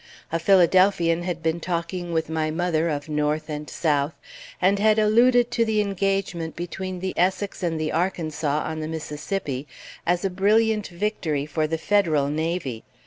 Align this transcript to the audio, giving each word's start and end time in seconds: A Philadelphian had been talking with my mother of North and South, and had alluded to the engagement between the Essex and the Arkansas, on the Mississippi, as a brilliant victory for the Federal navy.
A 0.31 0.39
Philadelphian 0.39 1.21
had 1.21 1.43
been 1.43 1.59
talking 1.59 2.11
with 2.11 2.27
my 2.27 2.49
mother 2.49 2.89
of 2.89 3.07
North 3.07 3.49
and 3.49 3.69
South, 3.69 4.15
and 4.59 4.79
had 4.79 4.97
alluded 4.97 5.51
to 5.51 5.63
the 5.63 5.79
engagement 5.79 6.55
between 6.55 7.01
the 7.01 7.13
Essex 7.15 7.61
and 7.61 7.79
the 7.79 7.91
Arkansas, 7.91 8.63
on 8.63 8.79
the 8.79 8.87
Mississippi, 8.87 9.67
as 10.07 10.25
a 10.25 10.31
brilliant 10.31 10.87
victory 10.87 11.45
for 11.45 11.67
the 11.67 11.77
Federal 11.77 12.29
navy. 12.29 12.83